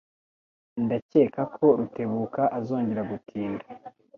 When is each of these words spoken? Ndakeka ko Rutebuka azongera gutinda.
Ndakeka 0.83 1.41
ko 1.55 1.65
Rutebuka 1.79 2.41
azongera 2.57 3.01
gutinda. 3.11 3.65